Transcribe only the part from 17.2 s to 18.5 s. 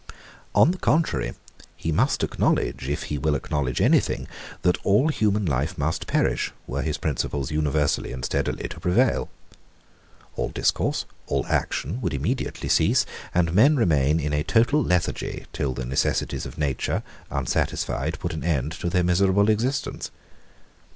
unsatisfied, put an